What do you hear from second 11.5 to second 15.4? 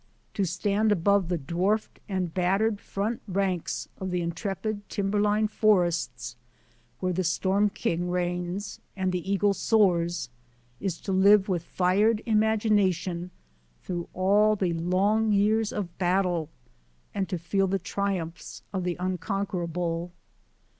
fired imagination through all the long